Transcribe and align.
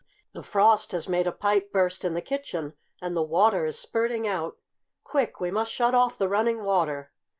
The 0.33 0.41
frost 0.41 0.93
has 0.93 1.07
made 1.07 1.27
a 1.27 1.31
pipe 1.31 1.71
burst 1.71 2.03
in 2.03 2.15
the 2.15 2.23
kitchen 2.23 2.73
and 3.03 3.15
the 3.15 3.21
water 3.21 3.67
is 3.67 3.77
spurting 3.77 4.27
out! 4.27 4.57
Quick! 5.03 5.39
We 5.39 5.51
must 5.51 5.71
shut 5.71 5.93
off 5.93 6.17
the 6.17 6.27
running 6.27 6.63
water!" 6.63 7.11